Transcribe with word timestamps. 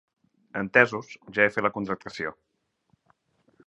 Entesos, 0.61 1.11
ja 1.37 1.45
he 1.47 1.53
fet 1.59 1.67
la 1.69 1.73
contractació. 1.79 2.37